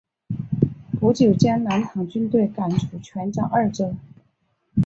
[0.99, 3.93] 不久将南唐军队赶出泉漳二州。